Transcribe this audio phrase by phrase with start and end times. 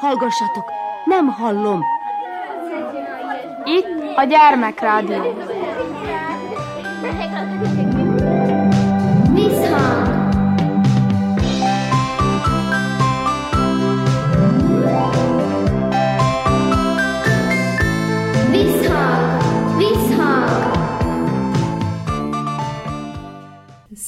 [0.00, 0.64] Hallgassatok,
[1.04, 1.84] nem hallom.
[3.64, 5.51] Itt a gyermekrádió.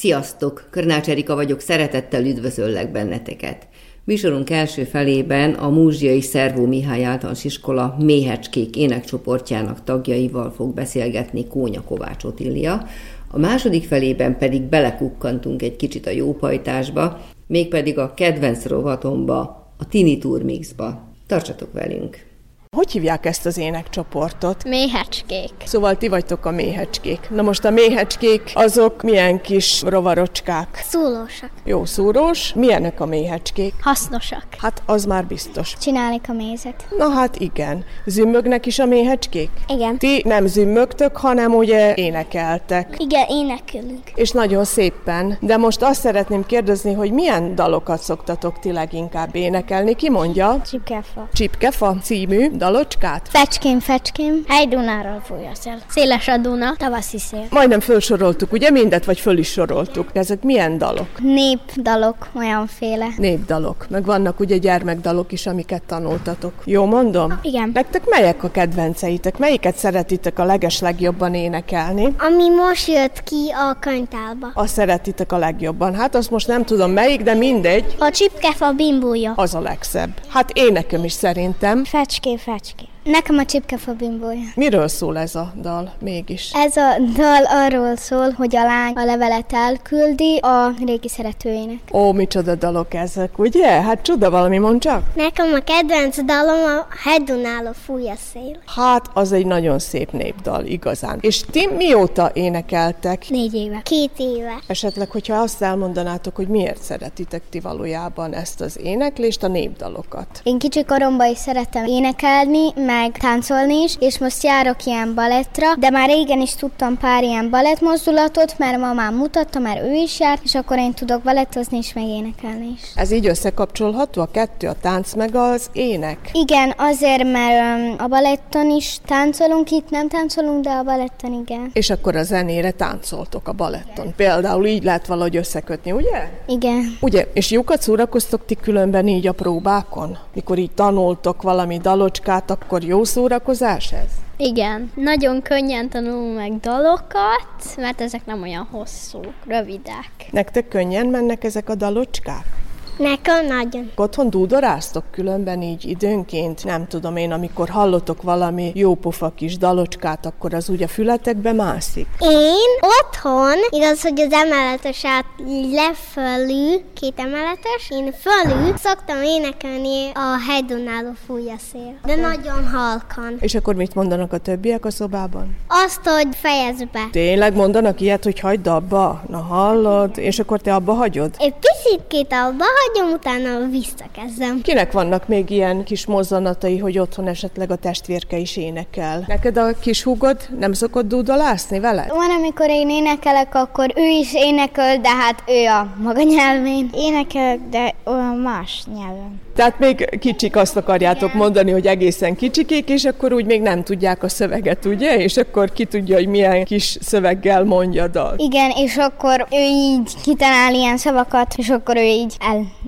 [0.05, 0.67] Sziasztok!
[0.71, 3.69] Körnács Erika vagyok, szeretettel üdvözöllek benneteket.
[4.05, 11.83] Műsorunk első felében a Múzsiai Szervó Mihály általános iskola Méhecskék énekcsoportjának tagjaival fog beszélgetni Kónya
[11.83, 12.87] Kovács Otília,
[13.31, 19.41] a második felében pedig belekukkantunk egy kicsit a jópajtásba, mégpedig a kedvenc rovatomba,
[19.79, 21.09] a Tini Tour Mixba.
[21.27, 22.34] Tartsatok velünk!
[22.75, 24.65] Hogy hívják ezt az énekcsoportot?
[24.65, 25.53] Méhecskék.
[25.65, 27.31] Szóval ti vagytok a méhecskék.
[27.31, 30.81] Na most a méhecskék azok milyen kis rovarocskák?
[30.89, 31.51] Szólósak.
[31.65, 32.53] Jó szúrós.
[32.55, 33.75] Milyenek a méhecskék?
[33.81, 34.47] Hasznosak.
[34.59, 35.77] Hát az már biztos.
[35.81, 36.87] Csinálik a mézet.
[36.99, 37.85] Na hát igen.
[38.07, 39.51] Zümmögnek is a méhecskék?
[39.69, 39.99] Igen.
[39.99, 42.95] Ti nem zümmögtök, hanem ugye énekeltek.
[42.99, 44.11] Igen, énekelünk.
[44.15, 45.39] És nagyon szépen.
[45.41, 49.95] De most azt szeretném kérdezni, hogy milyen dalokat szoktatok ti leginkább énekelni?
[49.95, 50.61] Ki mondja?
[50.71, 51.29] Csipkefa.
[51.33, 53.29] Csipkefa című dalocskát?
[53.31, 55.79] Fecském, fecském, hely Dunáról fúj a szél.
[55.89, 57.47] Széles a Duna, tavaszi szél.
[57.51, 60.09] Majdnem felsoroltuk, ugye mindet, vagy föl is soroltuk.
[60.13, 61.09] Ezek milyen dalok?
[61.19, 63.07] Népdalok, olyanféle.
[63.17, 63.87] Népdalok.
[63.89, 66.53] Meg vannak ugye gyermekdalok is, amiket tanultatok.
[66.65, 67.39] Jó mondom?
[67.43, 67.71] Igen.
[67.75, 69.39] Nektek melyek a kedvenceitek?
[69.39, 72.15] Melyiket szeretitek a leges legjobban énekelni?
[72.19, 74.51] Ami most jött ki a könyvtálba.
[74.55, 75.95] Azt szeretitek a legjobban.
[75.95, 77.95] Hát azt most nem tudom melyik, de mindegy.
[77.99, 79.33] A csipkefa bimbója.
[79.37, 80.11] Az a legszebb.
[80.29, 81.85] Hát énekem is szerintem.
[81.85, 82.89] Fecské, прачки.
[83.05, 84.41] Nekem a csipkefa bimbója.
[84.55, 86.51] Miről szól ez a dal mégis?
[86.55, 91.79] Ez a dal arról szól, hogy a lány a levelet elküldi a régi szeretőjének.
[91.93, 93.67] Ó, micsoda dalok ezek, ugye?
[93.67, 95.03] Hát csuda valami, mond csak.
[95.15, 98.59] Nekem a kedvenc dalom a Hedunáló fúj a szél.
[98.67, 101.19] Hát, az egy nagyon szép népdal, igazán.
[101.21, 103.25] És ti mióta énekeltek?
[103.29, 103.81] Négy éve.
[103.83, 104.59] Két éve.
[104.67, 110.41] Esetleg, hogyha azt elmondanátok, hogy miért szeretitek ti valójában ezt az éneklést, a népdalokat.
[110.43, 115.91] Én kicsi koromban is szerettem énekelni, meg táncolni is, és most járok ilyen balettra, de
[115.91, 120.55] már régen is tudtam pár ilyen balettmozdulatot, mert mamám mutatta, mert ő is járt, és
[120.55, 122.83] akkor én tudok balettozni és meg énekelni is.
[122.95, 126.19] Ez így összekapcsolható a kettő, a tánc meg az ének?
[126.33, 131.71] Igen, azért, mert a baletton is táncolunk, itt nem táncolunk, de a baletton igen.
[131.73, 134.15] És akkor a zenére táncoltok a baletton.
[134.17, 136.31] Például így lehet valahogy összekötni, ugye?
[136.47, 136.97] Igen.
[137.01, 140.19] Ugye, és jókat szórakoztok ti különben így a próbákon?
[140.35, 144.11] Mikor így tanultok valami dalocskát, akkor jó szórakozás ez?
[144.37, 150.11] Igen, nagyon könnyen tanulunk meg dalokat, mert ezek nem olyan hosszú, rövidek.
[150.31, 152.64] Nektek könnyen mennek ezek a dalocskák?
[152.97, 153.91] Nekem nagyon.
[153.97, 160.55] Otthon dúdoráztok különben így időnként, nem tudom én, amikor hallotok valami jópofa kis dalocskát, akkor
[160.55, 162.07] az úgy a fületekbe mászik.
[162.21, 165.25] Én otthon, igaz, hogy az emeletes át
[165.73, 171.95] lefölül, két emeletes, én fölül szoktam énekelni a hegydonáló fúj a szél.
[172.05, 173.37] De nagyon halkan.
[173.41, 175.57] És akkor mit mondanak a többiek a szobában?
[175.69, 177.09] Azt, hogy fejezd be.
[177.11, 179.23] Tényleg mondanak ilyet, hogy hagyd abba?
[179.29, 181.31] Na hallod, és akkor te abba hagyod?
[181.39, 182.84] Egy picit abba hagyom,
[183.15, 184.61] utána visszakezdem.
[184.63, 189.25] Kinek vannak még ilyen kis mozzanatai, hogy otthon esetleg a testvérke is énekel?
[189.27, 192.09] Neked a kis húgod nem szokott dúdolászni veled?
[192.09, 196.91] Van, amikor én énekelek, akkor ő is énekel, de hát ő a maga nyelvén.
[196.95, 199.43] Énekel, de olyan más nyelven.
[199.55, 201.37] Tehát még kicsik azt akarjátok Igen.
[201.37, 205.17] mondani, hogy egészen kicsikék, és akkor úgy még nem tudják a szöveget, ugye?
[205.17, 208.35] És akkor ki tudja, hogy milyen kis szöveggel mondja a dal.
[208.37, 212.37] Igen, és akkor ő így kitalál ilyen szavakat, és akkor ő így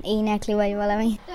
[0.03, 1.19] elénekli, vagy valami.
[1.25, 1.33] Te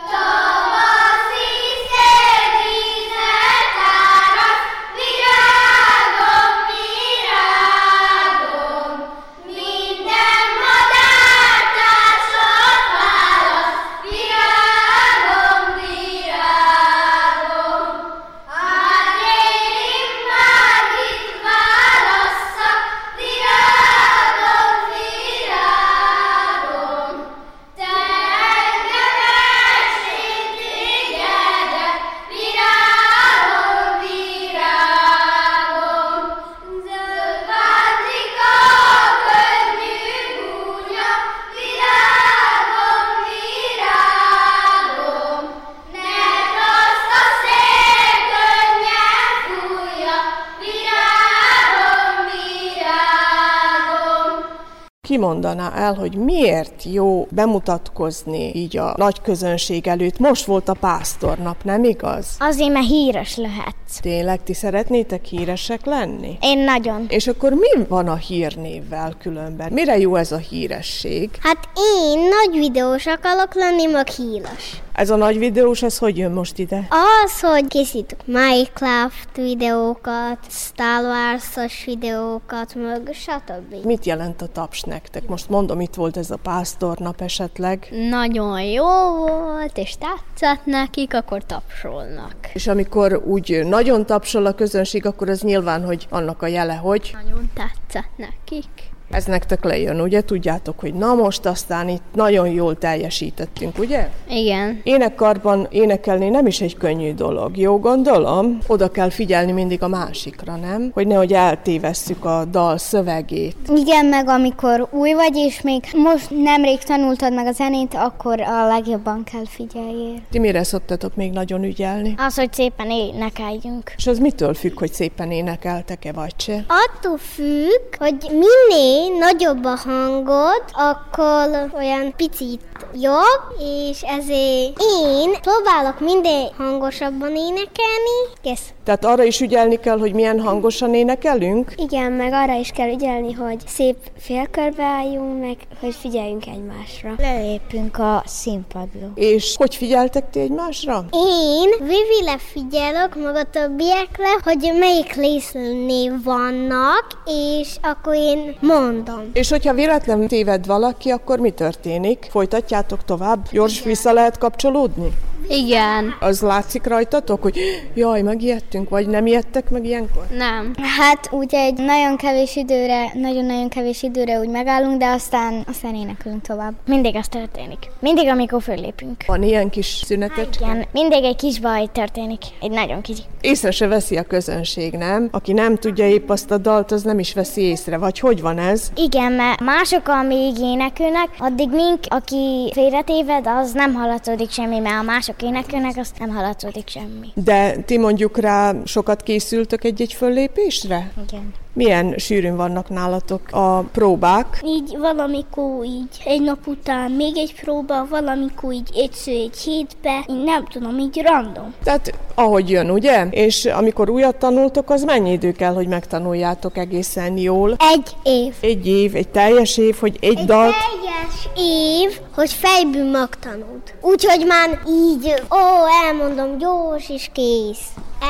[55.23, 60.19] kimondaná el, hogy miért jó bemutatkozni így a nagy közönség előtt.
[60.19, 62.27] Most volt a pásztornap, nem igaz?
[62.39, 64.01] Azért, mert híres lehetsz.
[64.01, 66.39] Tényleg ti szeretnétek híresek lenni?
[66.41, 67.07] Én nagyon.
[67.09, 69.73] És akkor mi van a hírnévvel különben?
[69.73, 71.31] Mire jó ez a híresség?
[71.41, 74.83] Hát én nagy videós akarok lenni, meg híres.
[74.95, 76.89] Ez a nagy videós, ez hogy jön most ide?
[77.25, 83.85] Az, hogy készítünk Minecraft videókat, Star Wars-os videókat, meg stb.
[83.85, 85.27] Mit jelent a taps nektek?
[85.29, 87.89] Most mondom, itt volt ez a pásztornap esetleg.
[88.11, 92.37] Nagyon jó volt, és tetszett nekik, akkor tapsolnak.
[92.53, 97.11] És amikor úgy nagyon tapsol a közönség, akkor az nyilván, hogy annak a jele, hogy
[97.25, 98.92] Nagyon tetszett nekik.
[99.13, 100.21] Ez nektek lejön, ugye?
[100.21, 104.09] Tudjátok, hogy na most aztán itt nagyon jól teljesítettünk, ugye?
[104.29, 104.81] Igen.
[104.83, 108.59] Énekkarban énekelni nem is egy könnyű dolog, jó gondolom?
[108.67, 110.91] Oda kell figyelni mindig a másikra, nem?
[110.95, 113.57] Hogy nehogy eltévesszük a dal szövegét.
[113.75, 118.67] Igen, meg amikor új vagy, és még most nemrég tanultad meg a zenét, akkor a
[118.67, 120.21] legjobban kell figyeljél.
[120.31, 122.15] Ti mire szoktatok még nagyon ügyelni?
[122.19, 123.93] Az, hogy szépen énekeljünk.
[123.97, 126.65] És az mitől függ, hogy szépen énekeltek-e vagy se?
[126.69, 132.61] Attól függ, hogy minél nagyobb a hangod, akkor olyan picit
[133.01, 133.61] jobb,
[133.91, 138.19] és ezért én próbálok minden hangosabban énekelni.
[138.43, 138.73] Kész.
[138.85, 141.73] Tehát arra is ügyelni kell, hogy milyen hangosan énekelünk?
[141.77, 147.15] Igen, meg arra is kell ügyelni, hogy szép félkörbe álljunk, meg hogy figyeljünk egymásra.
[147.19, 149.13] Lelépünk a színpadról.
[149.15, 151.05] És hogy figyeltek ti egymásra?
[151.11, 158.92] Én Vivile figyelök meg a többiekre, hogy melyik résznél vannak, és akkor én mondom.
[159.33, 162.27] És hogyha véletlenül téved valaki, akkor mi történik?
[162.31, 163.49] Folytatjátok tovább?
[163.51, 165.13] Gyors vissza lehet kapcsolódni?
[165.49, 166.15] Igen.
[166.21, 167.59] Az látszik rajtatok, hogy
[167.95, 170.27] jaj, megijedtünk, vagy nem ijedtek meg ilyenkor?
[170.37, 170.75] Nem.
[170.99, 176.43] Hát úgy egy nagyon kevés időre, nagyon-nagyon kevés időre úgy megállunk, de aztán, aztán énekelünk
[176.43, 176.73] tovább.
[176.87, 177.79] Mindig az történik.
[177.99, 179.25] Mindig, amikor föllépünk.
[179.27, 180.65] Van ilyen kis szünetecske?
[180.65, 182.41] Igen, mindig egy kis baj történik.
[182.61, 183.23] Egy nagyon kicsi.
[183.41, 185.29] Észre se veszi a közönség, nem?
[185.33, 187.99] Aki nem tudja épp azt a dalt, az nem is veszi észre.
[187.99, 188.91] Vagy hogy van ez?
[188.97, 195.03] Igen, mert mások, amíg énekelnek, addig mink, aki félretéved, az nem hallatszódik semmi, mert a
[195.03, 197.29] mások énekelnek, az nem hallatszódik semmi.
[197.35, 201.13] De ti mondjuk rá sokat készültök egy-egy föllépésre?
[201.29, 201.55] Igen.
[201.75, 204.61] Milyen sűrűn vannak nálatok a próbák?
[204.65, 210.45] Így valamikor így egy nap után még egy próba, valamikor így egyszer egy hétbe, így
[210.45, 211.75] nem tudom, így random.
[211.85, 213.27] Tehát ahogy jön, ugye?
[213.31, 217.77] És amikor újat tanultok, az mennyi idő kell, hogy megtanuljátok egészen jól?
[217.79, 218.55] Egy év.
[218.61, 220.75] Egy év, egy teljes év, hogy egy dalt...
[220.75, 223.95] teljes év, hogy fejből megtanult.
[224.01, 227.87] Úgyhogy már így, ó, elmondom, gyors és kész.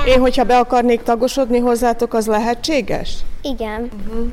[0.06, 3.14] Én, hogyha be akarnék tagosodni hozzátok, az lehetséges?
[3.42, 3.88] Igen.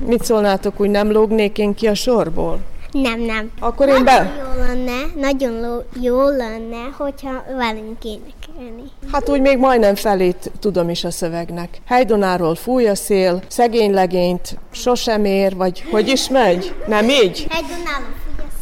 [0.06, 2.60] Mit szólnátok, úgy nem lógnék én ki a sorból?
[2.92, 3.52] Nem, nem.
[3.60, 4.32] Akkor én be...
[4.56, 8.90] Jó lenne, nagyon lo- jó lenne, hogyha velünk énekelni.
[9.12, 11.82] Hát úgy még majdnem felét tudom is a szövegnek.
[11.86, 16.74] Hejdonáról fúj a szél, szegény legényt sosem ér, vagy hogy is megy?
[16.88, 17.48] Nem így?
[17.50, 17.66] Egy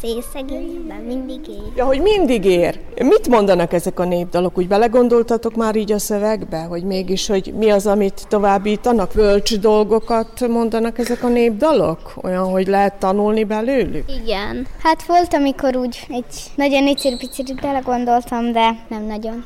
[0.02, 1.72] nálunk fúj a szél szegényben, mindig ér.
[1.76, 2.80] Ja, hogy mindig ér.
[2.98, 4.58] Mit mondanak ezek a népdalok?
[4.58, 9.10] Úgy belegondoltatok már így a szövegbe, hogy mégis, hogy mi az, amit továbbítanak?
[9.14, 12.14] Bölcs dolgokat mondanak ezek a népdalok?
[12.22, 14.04] Olyan, hogy lehet tanulni belőlük?
[14.22, 14.66] Igen.
[14.82, 19.44] Hát volt, amikor úgy egy nagyon picit belegondoltam, de nem nagyon.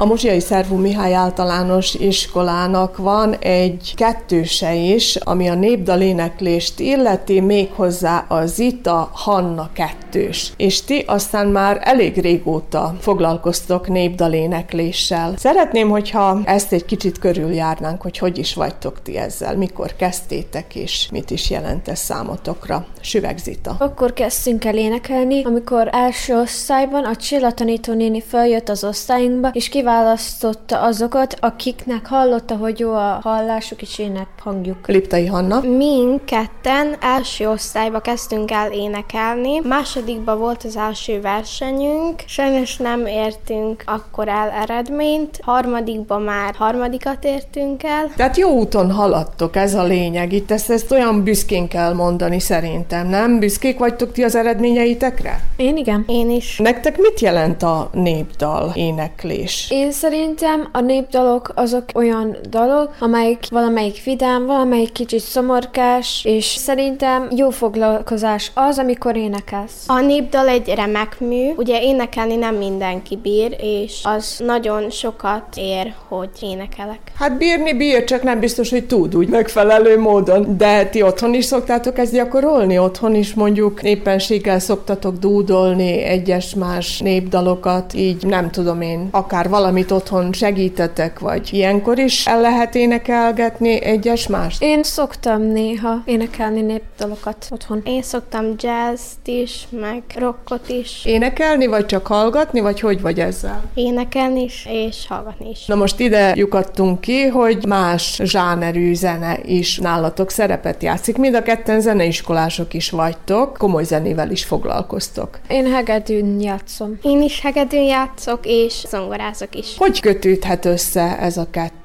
[0.00, 8.24] A Muzsiai Szervú Mihály általános iskolának van egy kettőse is, ami a népdaléneklést illeti, méghozzá
[8.28, 10.52] a Zita Hanna kettős.
[10.56, 15.34] És ti aztán már elég régóta foglalkoztok népdalénekléssel.
[15.36, 21.08] Szeretném, hogyha ezt egy kicsit körüljárnánk, hogy hogy is vagytok ti ezzel, mikor kezdtétek és
[21.12, 22.86] mit is jelent ez számotokra.
[23.00, 23.76] Süveg Zita.
[23.78, 30.80] Akkor kezdtünk el énekelni, amikor első osztályban a Csilla tanítónéni feljött az osztályunkba, és kiválasztotta
[30.80, 34.88] azokat, akiknek hallotta, hogy jó a hallásuk és ének hangjuk.
[34.88, 35.60] Liptai Hanna.
[35.60, 43.82] Mi ketten első osztályba kezdtünk el énekelni, másodikba volt az első versenyünk, sajnos nem értünk
[43.86, 48.10] akkor el eredményt, harmadikba már harmadikat értünk el.
[48.16, 50.32] Tehát jó úton haladtok, ez a lényeg.
[50.32, 53.38] Itt ezt, ezt olyan büszkén kell mondani szerintem, nem?
[53.38, 55.40] Büszkék vagytok ti az eredményeitekre?
[55.56, 56.04] Én igen.
[56.08, 56.58] Én is.
[56.58, 59.66] Nektek mit jelent a népdal éneklés?
[59.78, 67.28] Én szerintem a népdalok azok olyan dalok, amelyik valamelyik vidám, valamelyik kicsit szomorkás, és szerintem
[67.36, 69.84] jó foglalkozás az, amikor énekelsz.
[69.86, 75.94] A népdal egy remek mű, ugye énekelni nem mindenki bír, és az nagyon sokat ér,
[76.08, 77.00] hogy énekelek.
[77.18, 80.56] Hát bírni bír, csak nem biztos, hogy tud úgy megfelelő módon.
[80.56, 82.78] De ti otthon is szoktátok ezt gyakorolni?
[82.78, 89.90] Otthon is mondjuk éppenséggel szoktatok dúdolni egyes más népdalokat, így nem tudom én, akár valamit
[89.90, 94.56] otthon segítetek, vagy ilyenkor is el lehet énekelgetni egyes más?
[94.60, 97.82] Én szoktam néha énekelni népdalokat otthon.
[97.84, 101.04] Én szoktam jazzt is, meg rockot is.
[101.04, 103.62] Énekelni, vagy csak hallgatni, vagy hogy vagy ezzel?
[103.74, 105.66] Énekelni is, és hallgatni is.
[105.66, 111.16] Na most ide lyukadtunk ki, hogy más zsánerű zene is nálatok szerepet játszik.
[111.16, 115.38] Mind a ketten zeneiskolások is vagytok, komoly zenével is foglalkoztok.
[115.48, 116.98] Én hegedűn játszom.
[117.02, 119.74] Én is hegedűn játszok, és zongorázok is.
[119.76, 121.76] Hogy kötődhet össze ez a kettő?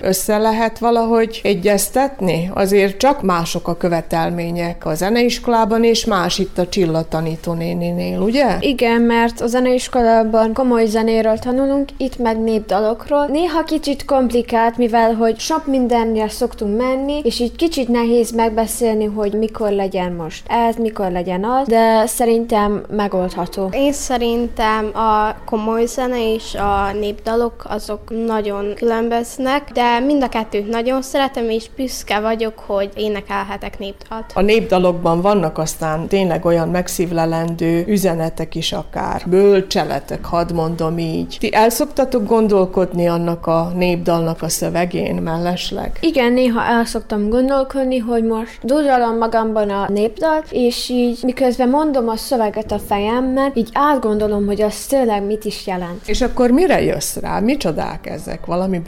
[0.00, 2.50] Össze lehet valahogy egyeztetni?
[2.54, 8.56] Azért csak mások a követelmények a zeneiskolában, és más itt a Csilla tanítónéninél, ugye?
[8.60, 13.26] Igen, mert a zeneiskolában komoly zenéről tanulunk, itt meg népdalokról.
[13.26, 19.32] Néha kicsit komplikált, mivel hogy sok mindenre szoktunk menni, és így kicsit nehéz megbeszélni, hogy
[19.32, 23.68] mikor legyen most ez, mikor legyen az, de szerintem megoldható.
[23.72, 30.68] Én szerintem a komoly zene és a népdalok azok nagyon különböznek, de mind a kettőt
[30.68, 34.24] nagyon szeretem, és büszke vagyok, hogy énekelhetek népdalt.
[34.34, 41.36] A népdalokban vannak aztán tényleg olyan megszívlelendő üzenetek is akár, bölcseletek, hadd mondom így.
[41.40, 45.98] Ti el szoktatok gondolkodni annak a népdalnak a szövegén mellesleg?
[46.00, 52.08] Igen, néha el szoktam gondolkodni, hogy most dudalom magamban a népdalt, és így miközben mondom
[52.08, 56.00] a szöveget a fejemmel, így átgondolom, hogy az tényleg mit is jelent.
[56.06, 57.40] És akkor mire jössz rá?
[57.40, 58.46] Micsodák ezek?
[58.46, 58.78] Valami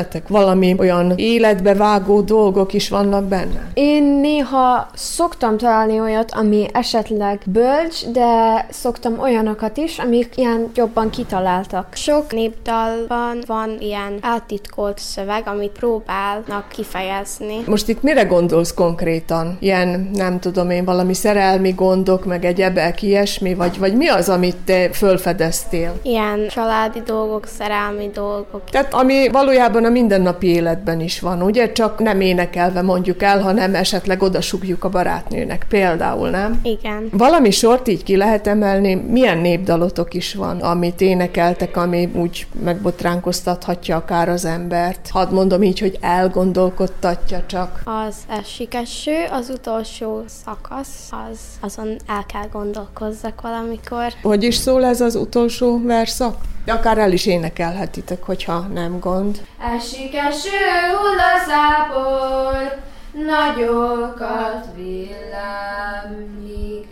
[0.00, 0.28] bölcseletek?
[0.28, 3.70] Valami olyan életbe vágó dolgok is vannak benne?
[3.74, 11.10] Én néha szoktam találni olyat, ami esetleg bölcs, de szoktam olyanokat is, amik ilyen jobban
[11.10, 11.86] kitaláltak.
[11.94, 17.62] Sok népdalban van ilyen eltitkolt szöveg, amit próbálnak kifejezni.
[17.66, 19.56] Most itt mire gondolsz konkrétan?
[19.60, 24.56] Ilyen, nem tudom én, valami szerelmi gondok, meg egyebek, ilyesmi, vagy, vagy mi az, amit
[24.64, 25.92] te fölfedeztél?
[26.02, 28.62] Ilyen családi dolgok, szerelmi dolgok.
[28.70, 31.72] Tehát ami valójában a mindennapi életben is van, ugye?
[31.72, 36.60] Csak nem énekelve mondjuk el, hanem esetleg odasugjuk a barátnőnek például, nem?
[36.62, 37.08] Igen.
[37.12, 43.96] Valami sort így ki lehet emelni, milyen népdalotok is van, amit énekeltek, ami úgy megbotránkoztathatja
[43.96, 45.08] akár az embert.
[45.10, 47.82] Hadd mondom így, hogy elgondolkodtatja csak.
[47.84, 54.12] Az esik eső, az utolsó szakasz, az azon el kell gondolkozzak valamikor.
[54.22, 56.36] Hogy is szól ez az utolsó verszak?
[56.66, 59.40] Akár el is énekelhetitek, hogyha nem gond.
[59.80, 60.60] Esik eső,
[60.96, 62.78] hull a zápor,
[63.12, 66.88] nagyokat villámlik.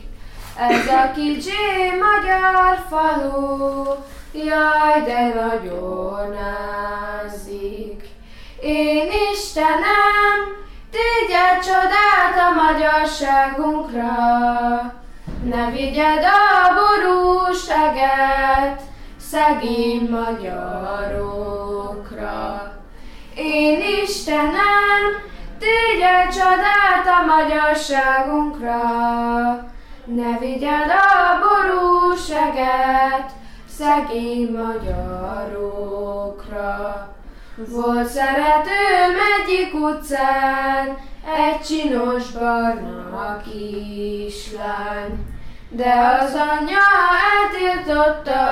[0.56, 3.84] Ez a kicsi magyar falu,
[4.32, 6.36] jaj, de nagyon
[7.24, 8.08] ázik.
[8.60, 10.38] Én Istenem,
[10.90, 14.14] tégyed csodált a magyarságunkra,
[15.44, 18.80] ne vigyed a borúseget
[19.16, 21.28] szegény magyarokra.
[23.40, 25.02] Én Istenem,
[25.58, 28.80] tégyed csodált a magyarságunkra,
[30.04, 33.30] ne vigyed a borúseget
[33.68, 35.48] szegény magyarokra.
[37.56, 40.98] Volt szeretőm egyik utcán,
[41.36, 45.26] egy csinos barna kislány,
[45.68, 46.86] de az anyja
[47.40, 48.42] eltiltotta,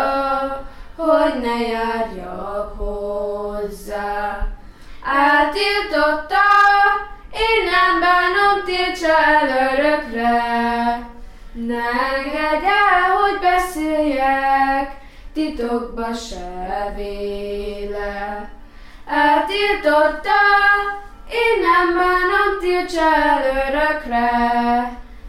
[0.97, 4.47] hogy ne járjak hozzá.
[5.15, 6.47] Eltiltotta,
[7.33, 10.43] én nem bánom, tiltsa el örökre.
[11.53, 11.83] Ne
[12.17, 14.97] engedj el, hogy beszéljek,
[15.33, 18.51] titokba se véle.
[19.07, 20.41] Eltiltotta,
[21.31, 24.31] én nem bánom, tiltsa el örökre.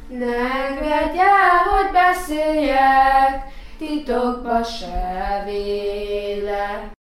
[0.08, 0.36] Ne
[0.68, 3.44] engedj el, hogy beszéljek,
[3.78, 6.96] titokba se véle.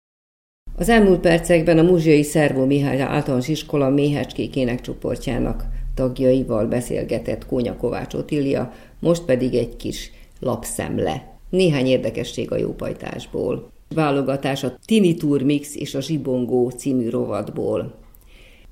[0.77, 8.13] Az elmúlt percekben a Múzsiai Szervó Mihály általános iskola méhecskékének csoportjának tagjaival beszélgetett Kónya Kovács
[8.13, 11.37] Otília, most pedig egy kis lapszemle.
[11.49, 13.71] Néhány érdekesség a jópajtásból.
[13.95, 17.93] Válogatás a Tini Tour Mix és a Zsibongó című rovatból.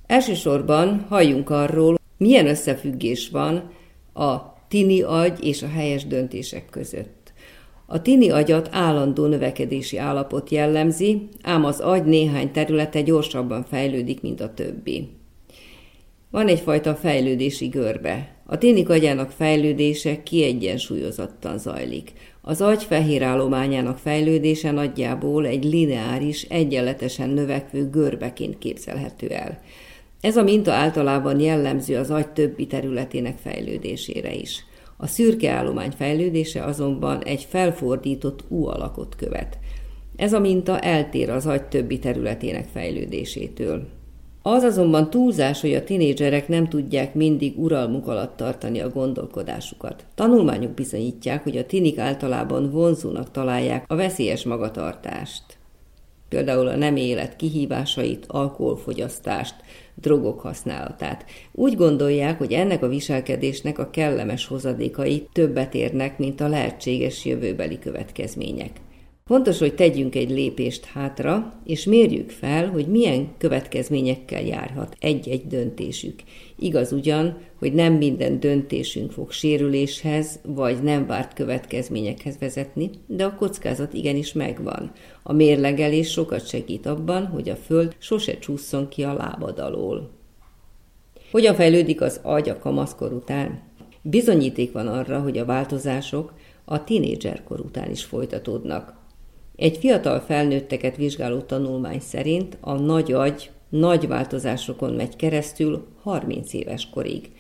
[0.08, 3.72] Elsősorban halljunk arról, milyen összefüggés van
[4.14, 7.23] a tini agy és a helyes döntések között.
[7.94, 14.42] A tini agyat állandó növekedési állapot jellemzi, ám az agy néhány területe gyorsabban fejlődik, mint
[14.42, 15.08] a többi.
[16.32, 18.36] Van egyfajta fejlődési görbe.
[18.46, 22.12] A ténik agyának fejlődése kiegyensúlyozottan zajlik.
[22.42, 29.60] Az agy fehér állományának fejlődése nagyjából egy lineáris, egyenletesen növekvő görbeként képzelhető el.
[30.22, 34.66] Ez a minta általában jellemző az agy többi területének fejlődésére is.
[34.98, 39.58] A szürke állomány fejlődése azonban egy felfordított U alakot követ.
[40.16, 43.88] Ez a minta eltér az agy többi területének fejlődésétől.
[44.46, 50.06] Az azonban túlzás, hogy a tinédzserek nem tudják mindig uralmuk alatt tartani a gondolkodásukat.
[50.16, 55.44] Tanulmányok bizonyítják, hogy a tinik általában vonzónak találják a veszélyes magatartást.
[56.30, 59.56] Például a nem élet kihívásait, alkoholfogyasztást,
[59.96, 61.26] drogok használatát.
[61.52, 67.80] Úgy gondolják, hogy ennek a viselkedésnek a kellemes hozadékai többet érnek, mint a lehetséges jövőbeli
[67.80, 68.72] következmények.
[69.26, 76.20] Fontos, hogy tegyünk egy lépést hátra, és mérjük fel, hogy milyen következményekkel járhat egy-egy döntésük.
[76.56, 83.36] Igaz ugyan, hogy nem minden döntésünk fog sérüléshez, vagy nem várt következményekhez vezetni, de a
[83.36, 84.92] kockázat igenis megvan.
[85.24, 90.10] A mérlegelés sokat segít abban, hogy a föld sose csúszson ki a lábad alól.
[91.32, 93.62] Hogyan fejlődik az agy a kamaszkor után?
[94.02, 96.34] Bizonyíték van arra, hogy a változások
[96.66, 99.02] a tinédzserkor után is folytatódnak.
[99.56, 106.90] Egy fiatal felnőtteket vizsgáló tanulmány szerint a nagy agy nagy változásokon megy keresztül 30 éves
[106.90, 107.32] korig.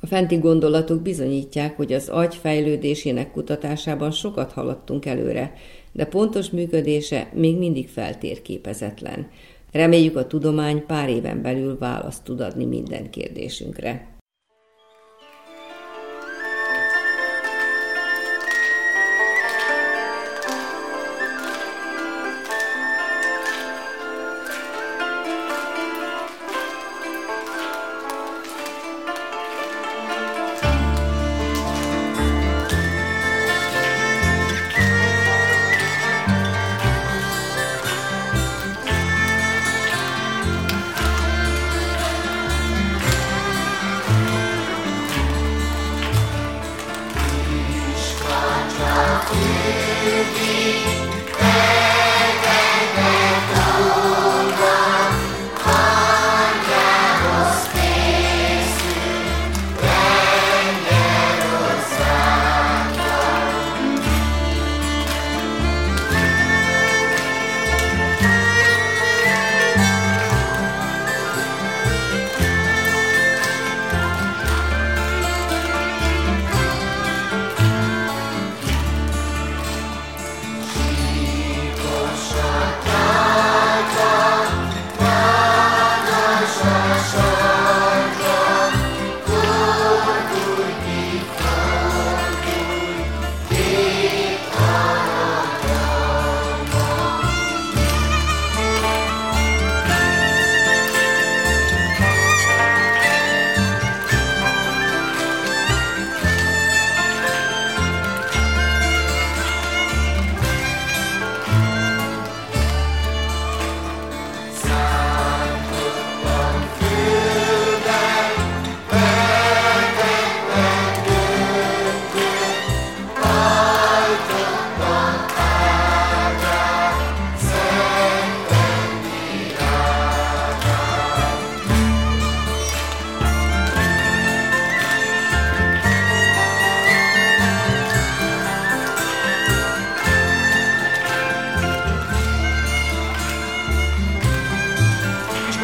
[0.00, 5.52] A fenti gondolatok bizonyítják, hogy az agy fejlődésének kutatásában sokat haladtunk előre,
[5.92, 9.30] de pontos működése még mindig feltérképezetlen.
[9.72, 14.09] Reméljük a tudomány pár éven belül választ tud adni minden kérdésünkre.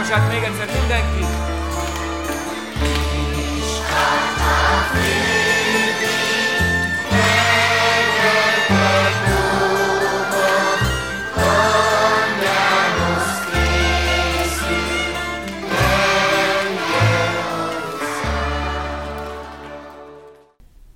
[0.09, 1.25] Most még egyszer mindenki!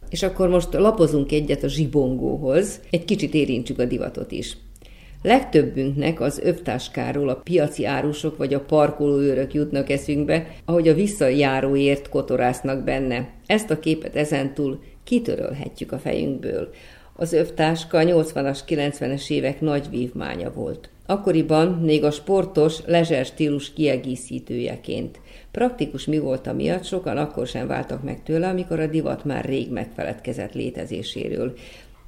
[0.08, 4.56] És akkor most lapozunk egyet a zsibongóhoz, egy kicsit érintsük a divatot is.
[5.22, 12.84] Legtöbbünknek az övtáskáról a piaci árusok vagy a parkolóőrök jutnak eszünkbe, ahogy a visszajáróért kotorásznak
[12.84, 13.28] benne.
[13.46, 16.70] Ezt a képet ezentúl kitörölhetjük a fejünkből.
[17.16, 20.90] Az övtáska a 80-as, 90-es évek nagy vívmánya volt.
[21.06, 25.20] Akkoriban még a sportos, lezser stílus kiegészítőjeként.
[25.50, 29.70] Praktikus mi volt miatt sokan akkor sem váltak meg tőle, amikor a divat már rég
[29.70, 31.54] megfeledkezett létezéséről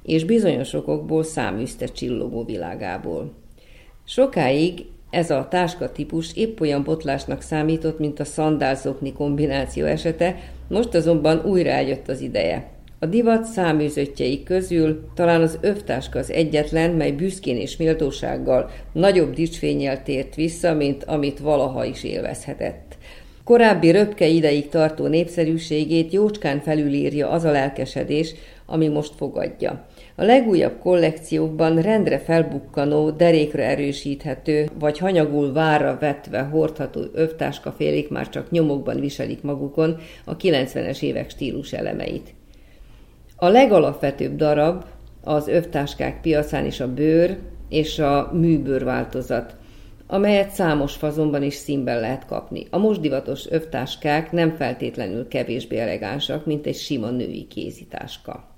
[0.03, 3.33] és bizonyos okokból száműzte csillogó világából.
[4.05, 10.35] Sokáig ez a táska típus épp olyan botlásnak számított, mint a szandálzokni kombináció esete,
[10.67, 12.71] most azonban újra eljött az ideje.
[12.99, 20.03] A divat száműzöttjei közül talán az övtáska az egyetlen, mely büszkén és méltósággal nagyobb dicsfényel
[20.03, 22.97] tért vissza, mint amit valaha is élvezhetett.
[23.43, 28.33] Korábbi röpke ideig tartó népszerűségét jócskán felülírja az a lelkesedés,
[28.65, 29.85] ami most fogadja.
[30.15, 38.51] A legújabb kollekciókban rendre felbukkanó, derékre erősíthető, vagy hanyagul várra vetve hordható övtáskafélék már csak
[38.51, 42.33] nyomokban viselik magukon a 90-es évek stílus elemeit.
[43.35, 44.83] A legalapvetőbb darab
[45.23, 47.37] az övtáskák piacán is a bőr
[47.69, 49.55] és a műbőr változat,
[50.07, 52.67] amelyet számos fazonban is színben lehet kapni.
[52.69, 58.52] A most divatos övtáskák nem feltétlenül kevésbé elegánsak, mint egy sima női kézitáska.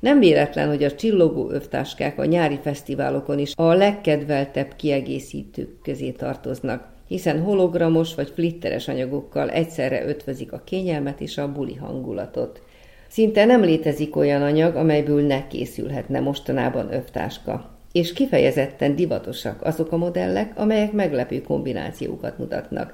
[0.00, 6.88] Nem véletlen, hogy a csillogó övtáskák a nyári fesztiválokon is a legkedveltebb kiegészítők közé tartoznak,
[7.08, 12.62] hiszen hologramos vagy flitteres anyagokkal egyszerre ötvözik a kényelmet és a buli hangulatot.
[13.08, 17.70] Szinte nem létezik olyan anyag, amelyből ne készülhetne mostanában övtáska.
[17.92, 22.92] És kifejezetten divatosak azok a modellek, amelyek meglepő kombinációkat mutatnak,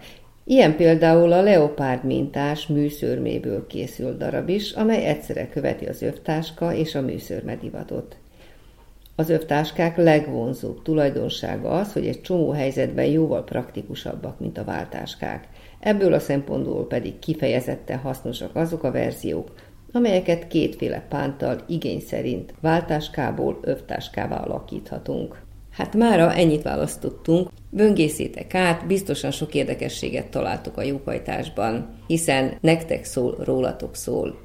[0.50, 6.94] Ilyen például a leopárd mintás műszörméből készült darab is, amely egyszerre követi az övtáska és
[6.94, 8.16] a műszörmedivatot.
[9.16, 15.48] Az övtáskák legvonzóbb tulajdonsága az, hogy egy csomó helyzetben jóval praktikusabbak, mint a váltáskák.
[15.80, 19.52] Ebből a szempontból pedig kifejezetten hasznosak azok a verziók,
[19.92, 25.46] amelyeket kétféle pántal igény szerint váltáskából övtáskává alakíthatunk.
[25.78, 27.48] Hát mára ennyit választottunk.
[27.70, 34.38] Böngészétek át, biztosan sok érdekességet találtok a jóhajtásban, hiszen nektek szól, rólatok szól.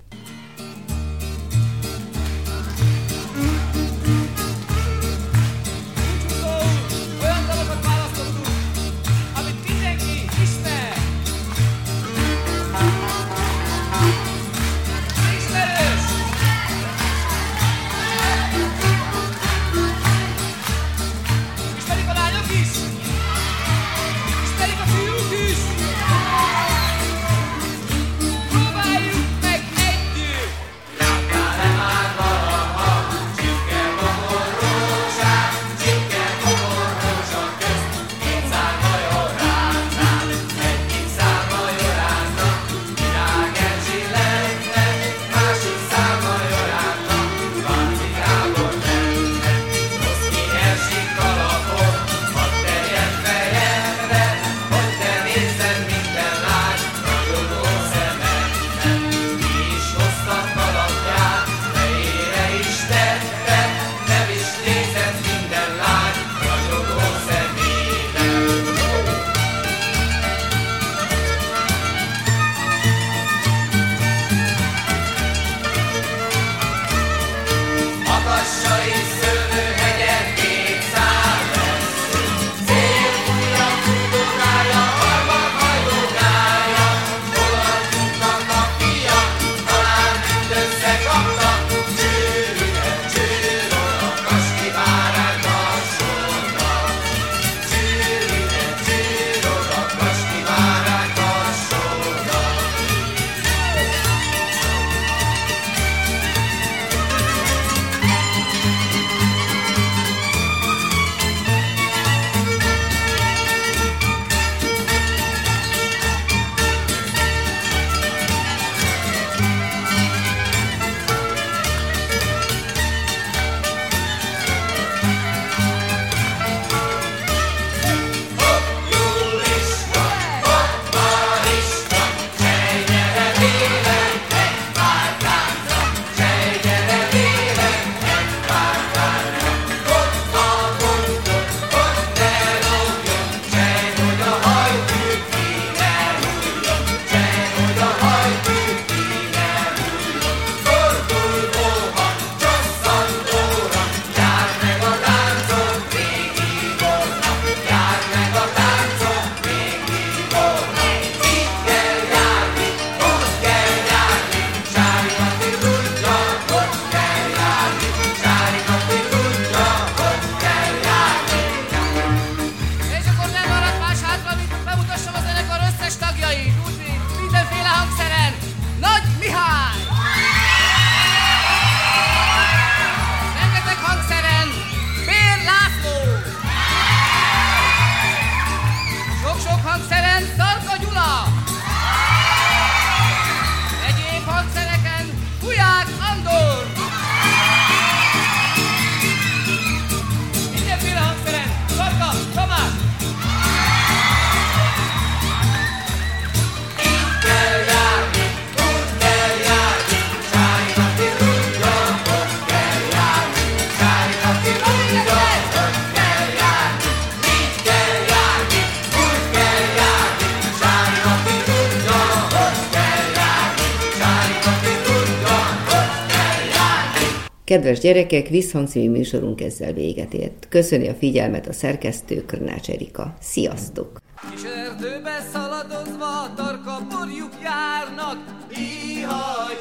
[227.53, 230.47] Kedves gyerekek, visszhangszínű műsorunk ezzel véget ért.
[230.49, 233.17] Köszöni a figyelmet a szerkesztő Körnács Erika.
[233.21, 233.97] Sziasztok!
[234.31, 238.17] Kis erdőbe szaladozva tarka borjuk járnak,
[238.49, 239.53] Ihaj,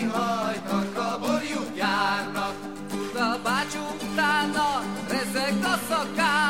[0.00, 2.54] ihaj, tarka borjuk járnak.
[2.88, 3.82] Fut a bácsú
[4.12, 4.66] utána,
[5.10, 6.47] rezeg a szakár,